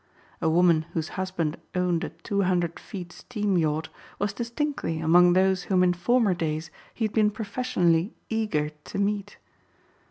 A 0.41 0.49
woman 0.49 0.85
whose 0.93 1.09
husband 1.09 1.59
owned 1.75 2.03
a 2.03 2.09
two 2.09 2.41
hundred 2.41 2.79
feet 2.79 3.11
steam 3.13 3.55
yacht 3.55 3.89
was 4.17 4.33
distinctly 4.33 4.99
among 4.99 5.33
those 5.33 5.65
whom 5.69 5.83
in 5.83 5.93
former 5.93 6.33
days 6.33 6.71
he 6.95 7.05
had 7.05 7.13
been 7.13 7.29
professionally 7.29 8.15
eager 8.27 8.69
to 8.85 8.97
meet. 8.97 9.37